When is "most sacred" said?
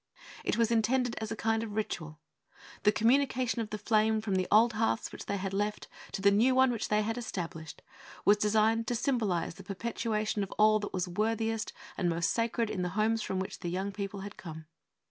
12.09-12.71